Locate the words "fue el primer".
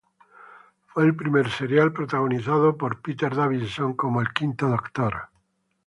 0.87-1.47